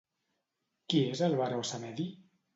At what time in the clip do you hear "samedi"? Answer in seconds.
1.75-2.09